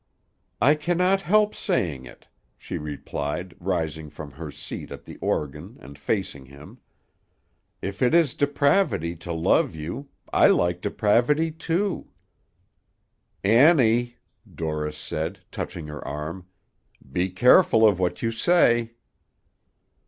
"I 0.59 0.73
cannot 0.73 1.21
help 1.21 1.53
saying 1.53 2.07
it," 2.07 2.27
she 2.57 2.79
replied, 2.79 3.53
rising 3.59 4.09
from 4.09 4.31
her 4.31 4.49
seat 4.49 4.91
at 4.91 5.05
the 5.05 5.17
organ, 5.17 5.77
and 5.79 5.95
facing 5.95 6.47
him. 6.47 6.79
"If 7.83 8.01
it 8.01 8.15
is 8.15 8.33
depravity 8.33 9.15
to 9.17 9.31
love 9.31 9.75
you, 9.75 10.09
I 10.33 10.47
like 10.47 10.81
depravity, 10.81 11.51
too." 11.51 12.09
"Annie," 13.43 14.17
Dorris 14.51 14.97
said, 14.97 15.41
touching 15.51 15.85
her 15.85 16.03
arm, 16.03 16.47
"be 17.11 17.29
careful 17.29 17.85
of 17.87 17.99
what 17.99 18.23
you 18.23 18.31
say." 18.31 18.95